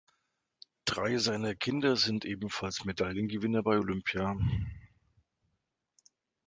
Drei 0.85 1.19
seiner 1.19 1.53
Kinder 1.53 1.95
sind 1.95 2.25
ebenfalls 2.25 2.85
Medaillengewinner 2.85 3.61
bei 3.61 3.77
Olympia. 3.77 4.35